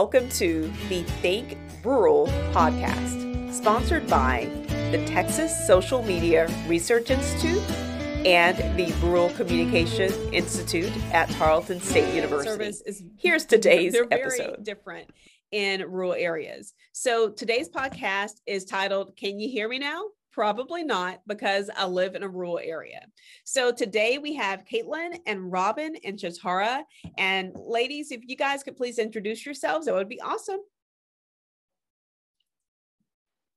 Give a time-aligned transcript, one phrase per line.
[0.00, 4.48] Welcome to the Think Rural podcast, sponsored by
[4.90, 7.60] the Texas Social Media Research Institute
[8.24, 12.64] and the Rural Communication Institute at Tarleton State University.
[12.64, 14.64] Is, Here's today's they're episode.
[14.64, 15.10] Different
[15.50, 16.72] in rural areas.
[16.92, 20.04] So today's podcast is titled "Can You Hear Me Now?"
[20.40, 23.02] Probably not because I live in a rural area.
[23.44, 26.80] So today we have Caitlin and Robin and Shatara.
[27.18, 30.60] And ladies, if you guys could please introduce yourselves, that would be awesome.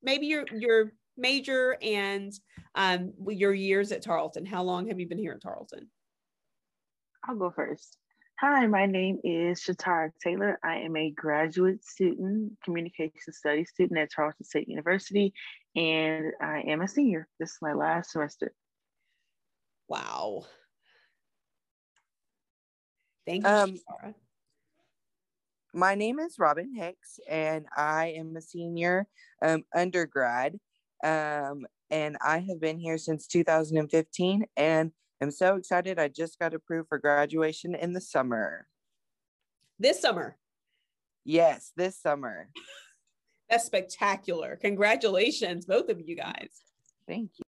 [0.01, 2.33] Maybe your your major and
[2.75, 4.45] um, your years at Tarleton.
[4.45, 5.87] How long have you been here at Tarleton?
[7.23, 7.97] I'll go first.
[8.45, 10.59] Hi, my name is Shatara Taylor.
[10.61, 15.33] I am a graduate student, communication studies student at Tarleton State University,
[15.77, 17.29] and I am a senior.
[17.39, 18.53] This is my last semester.
[19.87, 20.43] Wow.
[23.25, 23.79] Thank you, um,
[25.73, 29.07] My name is Robin Hicks, and I am a senior
[29.41, 30.59] um, undergrad.
[31.01, 34.91] Um, and I have been here since 2015, and
[35.23, 35.99] I'm so excited.
[35.99, 38.67] I just got approved for graduation in the summer.
[39.79, 40.35] This summer?
[41.23, 42.49] Yes, this summer.
[43.49, 44.57] That's spectacular.
[44.57, 46.49] Congratulations, both of you guys.
[47.07, 47.43] Thank you.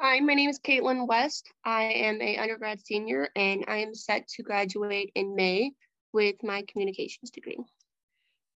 [0.00, 1.52] Hi, my name is Caitlin West.
[1.66, 5.72] I am a undergrad senior and I am set to graduate in May
[6.14, 7.58] with my communications degree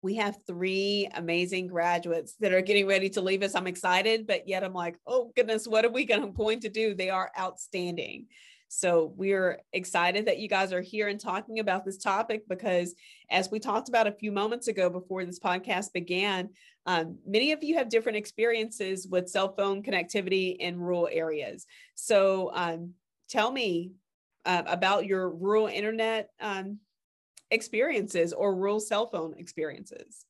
[0.03, 3.55] we have three amazing graduates that are getting ready to leave us.
[3.55, 6.95] I'm excited, but yet I'm like, oh goodness, what are we going to do?
[6.95, 8.27] They are outstanding.
[8.73, 12.95] So we're excited that you guys are here and talking about this topic because,
[13.29, 16.51] as we talked about a few moments ago before this podcast began,
[16.87, 21.67] um, many of you have different experiences with cell phone connectivity in rural areas.
[21.97, 22.95] So um,
[23.29, 23.91] tell me
[24.45, 26.79] uh, about your rural internet um,
[27.51, 30.27] experiences or rural cell phone experiences?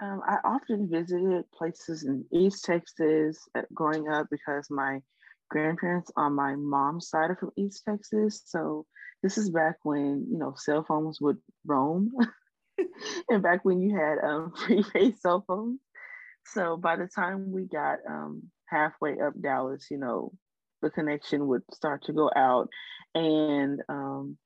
[0.00, 5.00] Um, I often visited places in East Texas uh, growing up because my
[5.50, 8.42] grandparents on my mom's side are from East Texas.
[8.44, 8.86] So
[9.22, 12.12] this is back when, you know, cell phones would roam
[13.28, 15.80] and back when you had um, prepaid cell phones.
[16.46, 20.32] So by the time we got um, halfway up Dallas, you know,
[20.84, 22.68] the connection would start to go out
[23.14, 24.36] and um,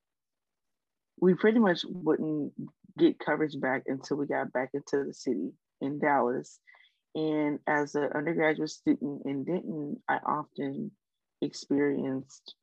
[1.20, 2.52] we pretty much wouldn't
[2.96, 5.50] get coverage back until we got back into the city
[5.80, 6.60] in Dallas.
[7.14, 10.92] And as an undergraduate student in Denton, I often
[11.42, 12.54] experienced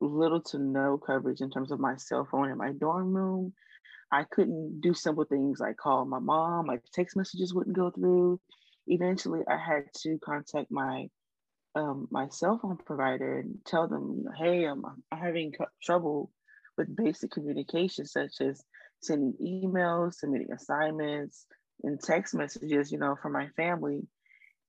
[0.00, 3.52] little to no coverage in terms of my cell phone in my dorm room.
[4.12, 8.40] I couldn't do simple things like call my mom, my text messages wouldn't go through.
[8.86, 11.08] Eventually, I had to contact my
[11.78, 15.52] um, my cell phone provider and tell them, hey, I'm, I'm having
[15.82, 16.30] trouble
[16.76, 18.62] with basic communication, such as
[19.00, 21.46] sending emails, submitting assignments,
[21.84, 24.00] and text messages, you know, for my family.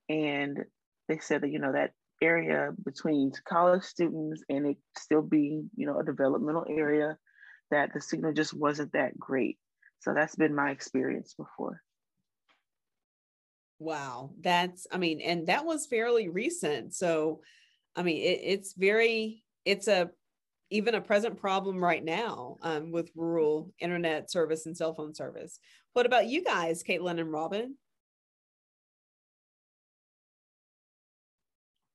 [0.07, 0.65] And
[1.07, 5.87] they said that, you know, that area between college students and it still being, you
[5.87, 7.17] know, a developmental area,
[7.71, 9.57] that the signal just wasn't that great.
[9.99, 11.81] So that's been my experience before.
[13.79, 16.93] Wow, that's I mean, and that was fairly recent.
[16.93, 17.41] So,
[17.95, 20.11] I mean, it, it's very it's a
[20.69, 25.59] even a present problem right now um, with rural internet service and cell phone service.
[25.93, 27.75] What about you guys, Caitlin and Robin?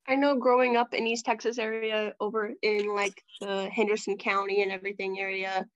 [0.06, 4.72] I know growing up in East Texas area over in like the Henderson County and
[4.72, 5.66] everything area,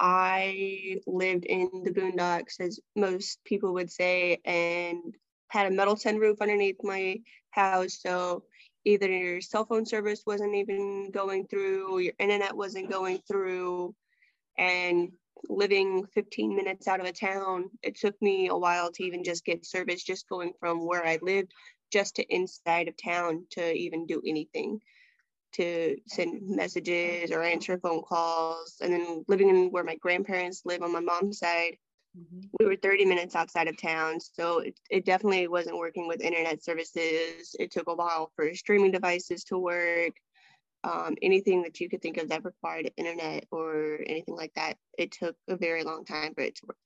[0.00, 5.14] I lived in the boondocks, as most people would say, and
[5.48, 7.20] had a metal tin roof underneath my
[7.50, 7.98] house.
[8.00, 8.44] So
[8.84, 13.94] either your cell phone service wasn't even going through, your internet wasn't going through.
[14.56, 15.12] And
[15.48, 19.44] living 15 minutes out of a town, it took me a while to even just
[19.44, 21.52] get service, just going from where I lived
[21.92, 24.80] just to inside of town to even do anything
[25.54, 28.76] to send messages or answer phone calls.
[28.80, 31.76] And then living in where my grandparents live on my mom's side,
[32.18, 32.40] Mm-hmm.
[32.58, 36.62] We were 30 minutes outside of town, so it, it definitely wasn't working with internet
[36.62, 37.54] services.
[37.58, 40.14] It took a while for streaming devices to work.
[40.84, 45.12] Um, anything that you could think of that required internet or anything like that, it
[45.12, 46.76] took a very long time for it to work.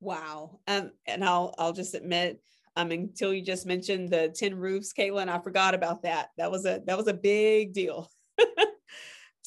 [0.00, 0.60] Wow.
[0.68, 2.40] Um, and I'll I'll just admit,
[2.76, 6.30] um, until you just mentioned the tin roofs, Caitlin, I forgot about that.
[6.36, 8.10] That was a that was a big deal.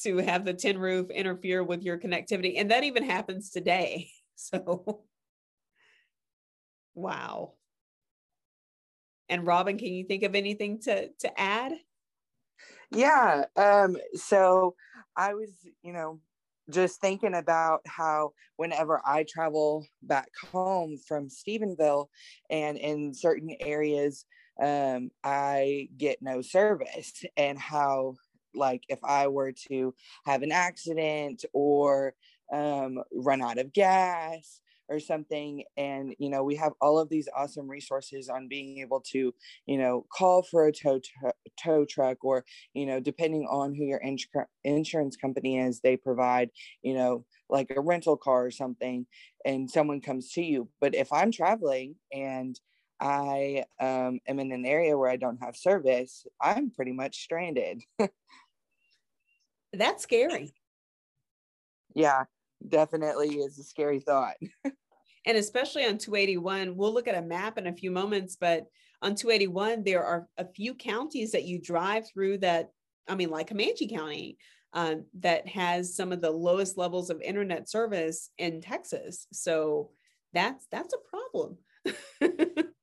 [0.02, 2.54] to have the tin roof interfere with your connectivity.
[2.58, 4.10] And that even happens today.
[4.40, 5.02] So,
[6.94, 7.54] wow.
[9.28, 11.72] And Robin, can you think of anything to, to add?
[12.92, 13.46] Yeah.
[13.56, 14.76] Um, so
[15.16, 15.50] I was,
[15.82, 16.20] you know,
[16.70, 22.06] just thinking about how whenever I travel back home from Stephenville
[22.50, 24.24] and in certain areas,
[24.60, 28.14] um, I get no service, and how,
[28.58, 29.94] like, if I were to
[30.26, 32.14] have an accident or
[32.52, 37.28] um, run out of gas or something and you know we have all of these
[37.36, 39.34] awesome resources on being able to
[39.66, 41.00] you know call for a tow,
[41.62, 42.44] tow truck or
[42.74, 44.26] you know depending on who your ins-
[44.64, 46.50] insurance company is they provide
[46.82, 49.06] you know like a rental car or something
[49.44, 50.68] and someone comes to you.
[50.80, 52.58] But if i'm traveling and
[53.00, 57.82] i um, am in an area where i don't have service i'm pretty much stranded
[59.78, 60.52] that's scary
[61.94, 62.24] yeah
[62.66, 64.34] definitely is a scary thought.
[64.64, 68.66] and especially on 281, we'll look at a map in a few moments, but
[69.02, 72.70] on 281, there are a few counties that you drive through that,
[73.08, 74.38] I mean, like Comanche County,
[74.72, 79.26] um, that has some of the lowest levels of internet service in Texas.
[79.32, 79.90] So
[80.34, 81.56] that's that's a problem.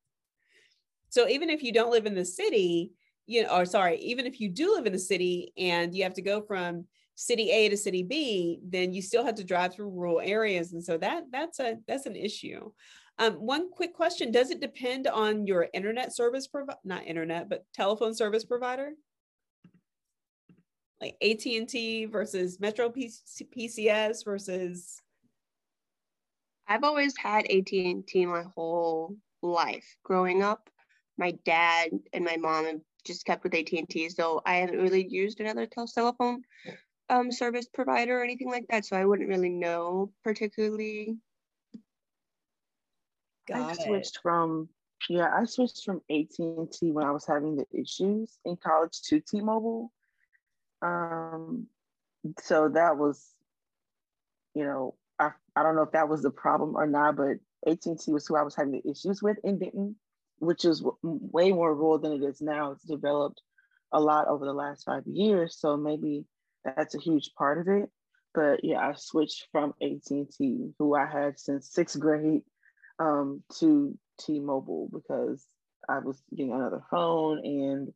[1.10, 2.92] so even if you don't live in the city,
[3.28, 6.14] you know, or sorry, even if you do live in a city and you have
[6.14, 6.86] to go from
[7.16, 10.74] city A to city B, then you still have to drive through rural areas.
[10.74, 12.72] And so that that's a that's an issue.
[13.18, 17.66] Um, one quick question: Does it depend on your internet service provider, not internet, but
[17.74, 18.92] telephone service provider,
[21.02, 25.02] like AT and T versus Metro PCS versus?
[26.68, 29.86] I've always had AT and T my whole life.
[30.04, 30.70] Growing up,
[31.18, 35.08] my dad and my mom just kept with AT and T, so I haven't really
[35.08, 36.44] used another telephone
[37.10, 41.18] um, service provider or anything like that, so I wouldn't really know particularly.
[43.48, 44.22] Got I switched it.
[44.22, 44.70] from
[45.10, 49.92] yeah, I switched from AT&T when I was having the issues in college to T-Mobile.
[50.82, 51.68] Um,
[52.42, 53.24] so that was,
[54.56, 57.38] you know, I, I don't know if that was the problem or not, but
[57.68, 59.96] AT&T was who I was having the issues with in Denton,
[60.40, 62.72] which is way more rural than it is now.
[62.72, 63.42] It's developed
[63.92, 65.58] a lot over the last five years.
[65.60, 66.26] So maybe
[66.64, 67.90] that's a huge part of it.
[68.34, 72.42] But yeah, I switched from AT&T, who I had since sixth grade,
[73.00, 75.46] um, to T-Mobile because
[75.88, 77.94] I was getting another phone and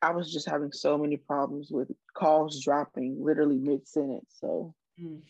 [0.00, 4.30] I was just having so many problems with calls dropping literally mid sentence.
[4.40, 4.74] So.
[5.00, 5.22] Mm.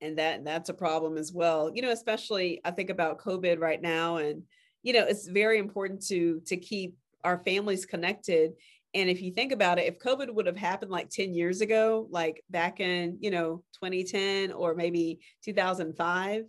[0.00, 1.70] And that that's a problem as well.
[1.74, 4.42] You know, especially I think about COVID right now, and
[4.82, 8.52] you know, it's very important to to keep our families connected
[8.96, 12.08] and if you think about it, if COVID would have happened like 10 years ago,
[12.10, 16.44] like back in, you know, 2010 or maybe 2005,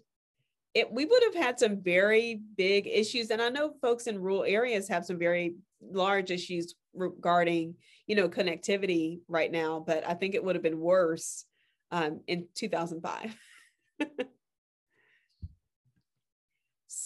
[0.73, 3.31] it, we would have had some very big issues.
[3.31, 8.29] And I know folks in rural areas have some very large issues regarding, you know,
[8.29, 11.43] connectivity right now, but I think it would have been worse
[11.91, 13.35] um, in 2005.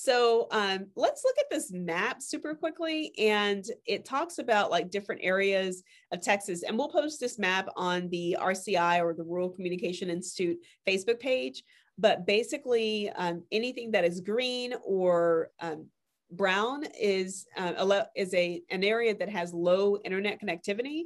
[0.03, 3.13] So um, let's look at this map super quickly.
[3.19, 6.63] And it talks about like different areas of Texas.
[6.63, 10.57] And we'll post this map on the RCI or the Rural Communication Institute
[10.87, 11.63] Facebook page.
[11.99, 15.85] But basically, um, anything that is green or um,
[16.31, 21.03] brown is uh, is a an area that has low internet connectivity,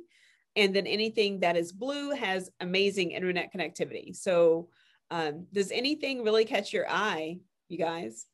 [0.56, 4.16] and then anything that is blue has amazing internet connectivity.
[4.16, 4.70] So,
[5.12, 7.40] um, does anything really catch your eye,
[7.70, 8.26] you guys?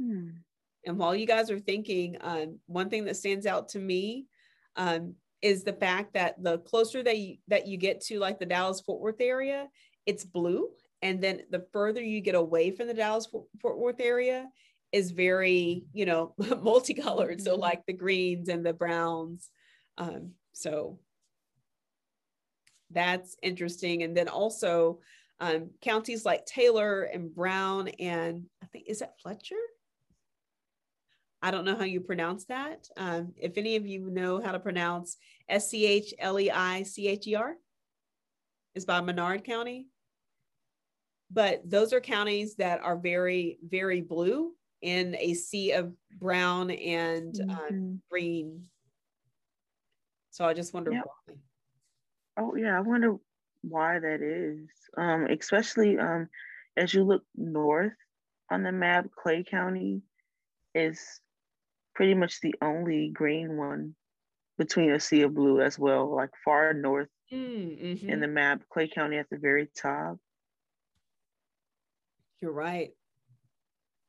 [0.00, 0.28] Hmm.
[0.86, 4.26] And while you guys are thinking, um, one thing that stands out to me
[4.76, 8.46] um, is the fact that the closer that you that you get to like the
[8.46, 9.68] Dallas Fort Worth area,
[10.06, 10.70] it's blue,
[11.02, 13.28] and then the further you get away from the Dallas
[13.60, 14.46] Fort Worth area
[14.92, 17.40] is very you know multicolored.
[17.40, 17.60] So mm-hmm.
[17.60, 19.50] like the greens and the browns.
[19.96, 20.98] Um, so
[22.90, 24.02] that's interesting.
[24.02, 25.00] And then also
[25.40, 29.56] um, counties like Taylor and Brown and I think is that Fletcher?
[31.40, 32.88] I don't know how you pronounce that.
[32.96, 35.16] Um, if any of you know how to pronounce
[35.48, 37.54] S C H L E I C H E R,
[38.74, 39.86] is by Menard County.
[41.30, 47.34] But those are counties that are very, very blue in a sea of brown and
[47.40, 47.92] uh, mm-hmm.
[47.92, 48.64] uh, green.
[50.30, 51.04] So I just wonder yep.
[51.04, 51.34] why.
[52.38, 53.16] Oh yeah, I wonder
[53.62, 54.68] why that is.
[54.96, 56.28] Um, especially um,
[56.76, 57.92] as you look north
[58.50, 60.02] on the map, Clay County
[60.74, 61.20] is
[61.94, 63.94] pretty much the only green one
[64.56, 68.08] between a sea of blue as well, like far north mm-hmm.
[68.08, 70.16] in the map, Clay County at the very top.
[72.40, 72.90] You're right.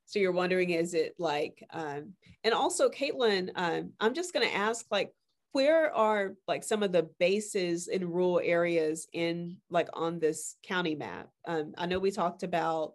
[0.09, 2.13] So you're wondering, is it like, um,
[2.43, 5.11] and also Caitlin, um, I'm just going to ask, like,
[5.51, 10.95] where are like some of the bases in rural areas in like on this county
[10.95, 11.29] map?
[11.47, 12.93] Um, I know we talked about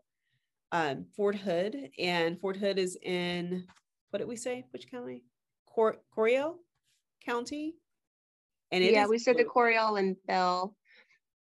[0.73, 3.65] um, Fort Hood, and Fort Hood is in
[4.11, 4.65] what did we say?
[4.73, 5.23] Which county?
[5.69, 6.57] Cor- Coryell
[7.25, 7.77] County.
[8.73, 10.75] And yeah, we said the Coryell and Bell,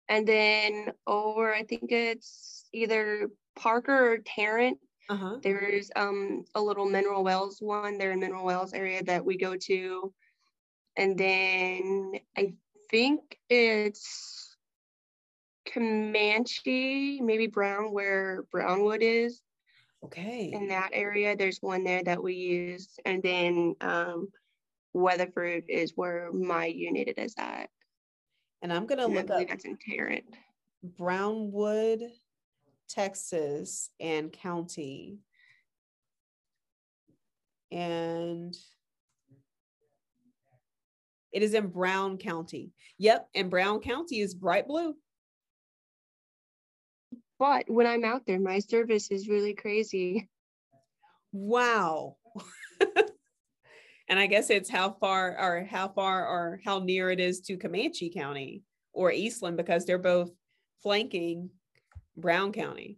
[0.07, 4.77] and then over I think it's either Parker or Tarrant.
[5.09, 5.37] Uh-huh.
[5.41, 9.55] There's um a little Mineral Wells one there in Mineral Wells area that we go
[9.55, 10.13] to
[10.97, 12.53] and then I
[12.89, 14.57] think it's
[15.65, 19.41] Comanche, maybe Brown, where Brownwood is.
[20.03, 20.51] Okay.
[20.53, 24.29] In that area, there's one there that we use, and then um,
[24.93, 27.69] Weatherford is where my unit is at.
[28.61, 29.47] And I'm gonna look up.
[29.47, 30.23] That's in Tarrant.
[30.83, 32.01] Brownwood,
[32.89, 35.19] Texas, and county.
[37.71, 38.55] And
[41.31, 42.71] it is in Brown County.
[42.97, 43.27] Yep.
[43.35, 44.95] And Brown County is bright blue.
[47.39, 50.29] But when I'm out there, my service is really crazy.
[51.31, 52.17] Wow.
[54.09, 57.57] and I guess it's how far or how far or how near it is to
[57.57, 58.63] Comanche County
[58.93, 60.31] or Eastland because they're both
[60.81, 61.51] flanking
[62.17, 62.97] Brown County.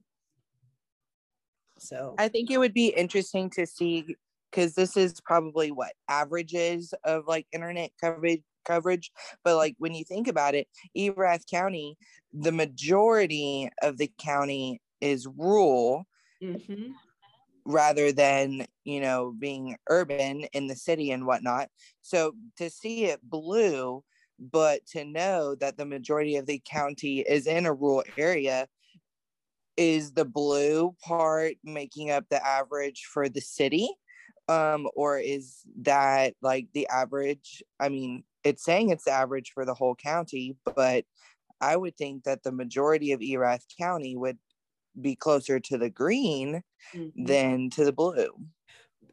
[1.77, 4.15] So I think it would be interesting to see
[4.51, 9.11] because this is probably what averages of like internet coverage coverage
[9.43, 11.97] but like when you think about it erath county
[12.33, 16.05] the majority of the county is rural
[16.43, 16.91] mm-hmm.
[17.65, 21.69] rather than you know being urban in the city and whatnot
[22.01, 24.03] so to see it blue
[24.39, 28.67] but to know that the majority of the county is in a rural area
[29.79, 33.89] is the blue part making up the average for the city?
[34.47, 39.63] Um or is that like the average i mean it's saying it's the average for
[39.63, 41.05] the whole county but
[41.61, 44.39] i would think that the majority of erath county would
[44.99, 47.25] be closer to the green mm-hmm.
[47.25, 48.29] than to the blue.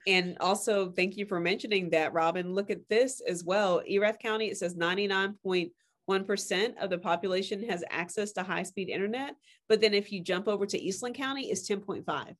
[0.06, 2.54] And also thank you for mentioning that robin.
[2.54, 3.82] Look at this as well.
[3.88, 5.70] Erath county it says 99.1%
[6.08, 9.34] of the population has access to high speed internet
[9.68, 12.36] but then if you jump over to eastland county it's 10.5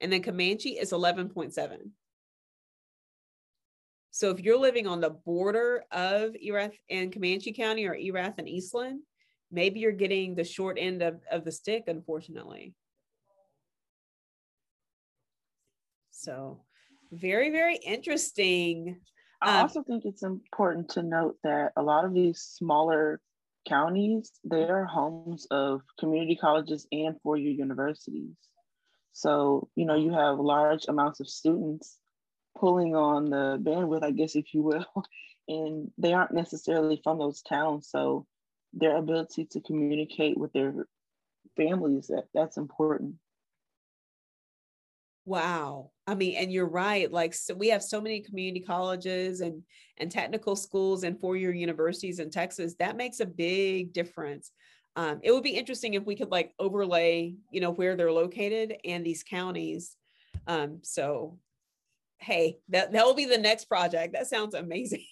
[0.00, 1.90] and then Comanche is 11.7.
[4.10, 8.48] So if you're living on the border of Erath and Comanche County or Erath and
[8.48, 9.00] Eastland,
[9.50, 12.74] maybe you're getting the short end of, of the stick, unfortunately.
[16.10, 16.62] So
[17.12, 19.00] very, very interesting.
[19.40, 23.20] I um, also think it's important to note that a lot of these smaller
[23.68, 28.34] counties, they are homes of community colleges and four-year universities.
[29.12, 31.98] So, you know, you have large amounts of students
[32.56, 34.86] pulling on the bandwidth, I guess, if you will,
[35.46, 37.88] and they aren't necessarily from those towns.
[37.90, 38.26] So
[38.72, 40.74] their ability to communicate with their
[41.56, 43.16] families, that, that's important.
[45.24, 45.90] Wow.
[46.08, 47.10] I mean, and you're right.
[47.12, 49.62] Like, so we have so many community colleges and
[49.98, 52.74] and technical schools and four-year universities in Texas.
[52.78, 54.52] That makes a big difference
[54.98, 58.74] um, it would be interesting if we could like overlay you know where they're located
[58.84, 59.96] and these counties
[60.48, 61.38] um, so
[62.18, 65.04] hey that that will be the next project that sounds amazing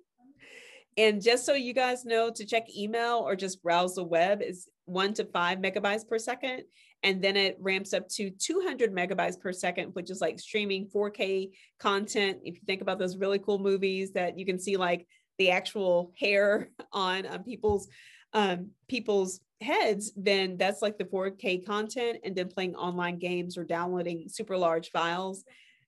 [0.96, 4.68] and just so you guys know to check email or just browse the web is
[4.84, 6.62] one to five megabytes per second
[7.02, 11.50] and then it ramps up to 200 megabytes per second which is like streaming 4k
[11.78, 15.06] content if you think about those really cool movies that you can see like
[15.38, 17.88] the actual hair on um, people's
[18.32, 22.18] um, people's heads, then that's like the 4K content.
[22.24, 25.44] And then playing online games or downloading super large files,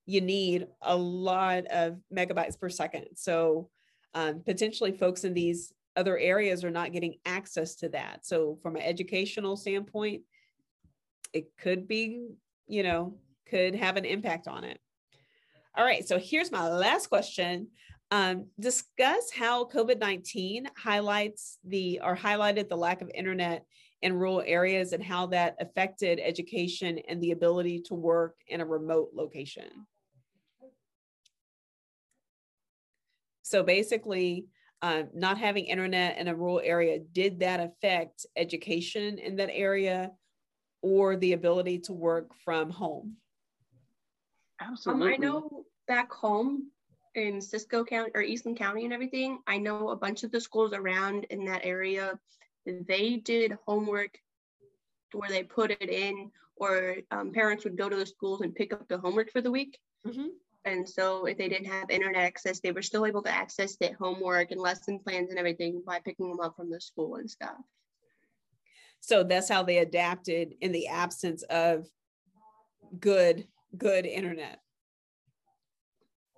[0.06, 3.06] you need a lot of megabytes per second.
[3.14, 3.70] So
[4.14, 8.26] um, potentially folks in these other areas are not getting access to that.
[8.26, 10.22] So from an educational standpoint,
[11.32, 12.28] it could be,
[12.66, 13.14] you know,
[13.48, 14.78] could have an impact on it.
[15.76, 17.68] All right, so here's my last question.
[18.10, 23.64] Um, discuss how COVID 19 highlights the or highlighted the lack of internet
[24.02, 28.66] in rural areas and how that affected education and the ability to work in a
[28.66, 29.64] remote location.
[33.42, 34.46] So basically,
[34.82, 40.10] uh, not having internet in a rural area, did that affect education in that area
[40.82, 43.16] or the ability to work from home?
[44.60, 45.06] Absolutely.
[45.06, 46.70] Um, I know back home,
[47.14, 50.72] in Cisco County or Eastland County and everything, I know a bunch of the schools
[50.72, 52.18] around in that area,
[52.64, 54.18] they did homework
[55.12, 58.72] where they put it in or um, parents would go to the schools and pick
[58.72, 59.78] up the homework for the week.
[60.06, 60.28] Mm-hmm.
[60.64, 63.96] And so if they didn't have internet access, they were still able to access their
[63.98, 67.56] homework and lesson plans and everything by picking them up from the school and stuff.
[69.02, 71.88] So that's how they adapted in the absence of
[73.00, 74.60] good, good internet.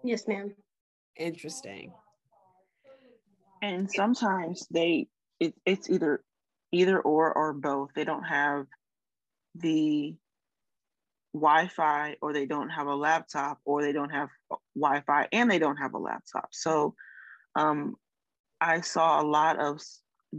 [0.02, 0.54] Yes, ma'am.
[1.16, 1.92] Interesting.
[3.60, 5.08] And sometimes they
[5.40, 6.22] it, it's either
[6.72, 7.90] either or or both.
[7.94, 8.66] They don't have
[9.54, 10.16] the
[11.34, 14.30] Wi-Fi or they don't have a laptop or they don't have
[14.74, 16.48] Wi-Fi and they don't have a laptop.
[16.52, 16.94] So
[17.56, 17.96] um,
[18.58, 19.80] I saw a lot of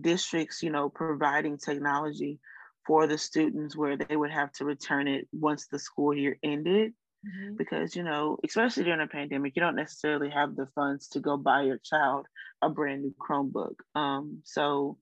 [0.01, 2.39] districts, you know, providing technology
[2.85, 6.93] for the students where they would have to return it once the school year ended.
[7.25, 7.55] Mm-hmm.
[7.55, 11.37] Because, you know, especially during a pandemic, you don't necessarily have the funds to go
[11.37, 12.27] buy your child
[12.61, 13.75] a brand new Chromebook.
[13.95, 14.97] Um, so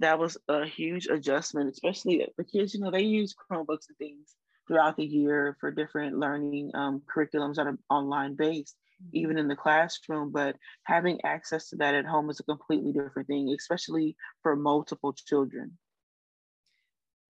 [0.00, 4.34] that was a huge adjustment, especially for kids, you know, they use Chromebooks and things
[4.66, 8.76] throughout the year for different learning um, curriculums that are online based.
[9.12, 10.32] Even in the classroom.
[10.32, 15.12] But having access to that at home is a completely different thing, especially for multiple
[15.12, 15.78] children.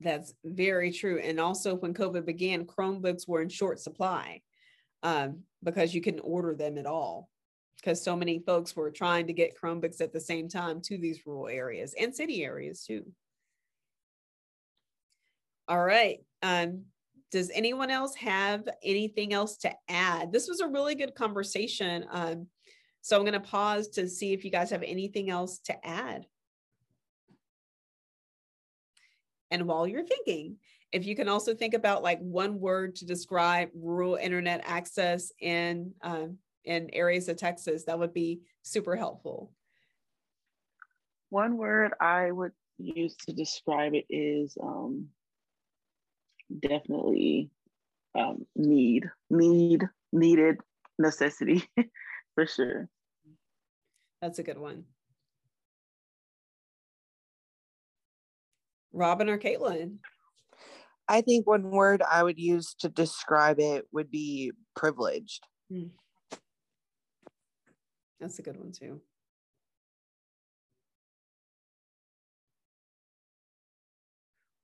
[0.00, 1.20] That's very true.
[1.20, 4.42] And also, when COVID began, Chromebooks were in short supply
[5.02, 7.28] um, because you couldn't order them at all
[7.76, 11.20] because so many folks were trying to get Chromebooks at the same time to these
[11.26, 13.04] rural areas and city areas too.
[15.68, 16.20] All right.
[16.42, 16.84] Um,
[17.34, 20.30] does anyone else have anything else to add?
[20.30, 22.04] This was a really good conversation.
[22.12, 22.46] Um,
[23.00, 26.26] so I'm going to pause to see if you guys have anything else to add.
[29.50, 30.58] And while you're thinking,
[30.92, 35.92] if you can also think about like one word to describe rural internet access in
[36.02, 39.50] um, in areas of Texas, that would be super helpful.
[41.30, 45.08] One word I would use to describe it is um,
[46.60, 47.50] definitely
[48.18, 50.58] um, need, need, needed,
[50.98, 51.64] necessity
[52.34, 52.88] for sure.
[54.22, 54.84] That's a good one.
[58.92, 59.96] Robin or Caitlin?
[61.08, 65.46] I think one word I would use to describe it would be privileged.
[65.70, 65.90] Mm.
[68.20, 69.00] That's a good one too.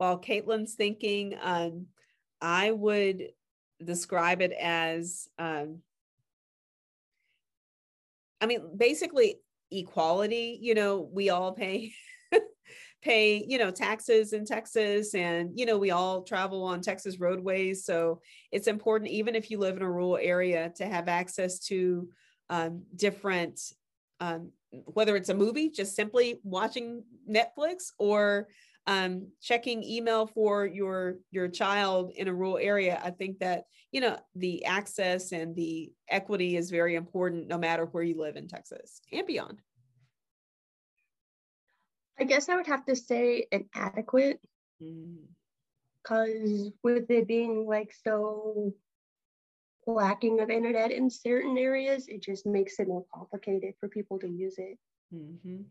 [0.01, 1.85] While Caitlin's thinking, um,
[2.41, 3.33] I would
[3.85, 5.81] describe it as, um,
[8.41, 10.59] I mean, basically equality.
[10.59, 11.93] You know, we all pay
[13.03, 17.83] pay you know taxes in texas and you know we all travel on texas roadways
[17.83, 18.21] so
[18.53, 22.07] it's important even if you live in a rural area to have access to
[22.51, 23.59] um, different
[24.21, 24.51] um,
[24.85, 28.49] whether it's a movie just simply watching netflix or
[28.87, 34.01] um, checking email for your your child in a rural area i think that you
[34.01, 38.49] know the access and the equity is very important no matter where you live in
[38.49, 39.61] texas and beyond
[42.19, 44.40] i guess i would have to say inadequate
[44.79, 46.73] because mm.
[46.83, 48.73] with it being like so
[49.87, 54.29] lacking of internet in certain areas, it just makes it more complicated for people to
[54.29, 54.79] use it.
[55.14, 55.62] Mm-hmm.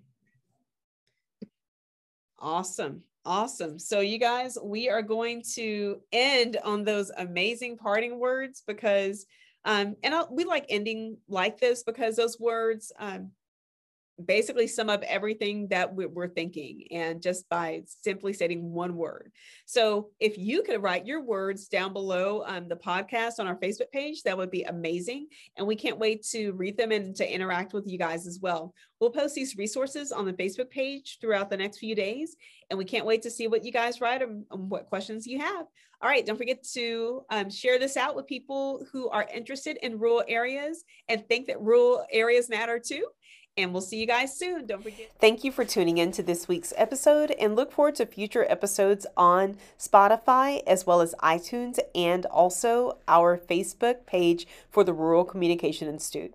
[2.39, 3.03] Awesome.
[3.25, 3.77] Awesome.
[3.77, 9.25] So, you guys, we are going to end on those amazing parting words because,
[9.65, 13.31] um, and I'll, we like ending like this because those words um,
[14.25, 19.31] basically sum up everything that we're thinking and just by simply stating one word.
[19.65, 23.91] So if you could write your words down below um, the podcast on our Facebook
[23.91, 25.27] page, that would be amazing.
[25.57, 28.73] And we can't wait to read them and to interact with you guys as well.
[28.99, 32.35] We'll post these resources on the Facebook page throughout the next few days.
[32.69, 35.39] And we can't wait to see what you guys write and, and what questions you
[35.39, 35.65] have.
[36.01, 39.99] All right, don't forget to um, share this out with people who are interested in
[39.99, 43.05] rural areas and think that rural areas matter too
[43.61, 44.65] and we'll see you guys soon.
[44.65, 45.11] Don't forget.
[45.19, 49.05] Thank you for tuning in to this week's episode and look forward to future episodes
[49.17, 55.87] on Spotify as well as iTunes and also our Facebook page for the Rural Communication
[55.87, 56.33] Institute.